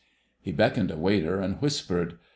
[0.41, 2.17] He beckoned a waiter and whispered.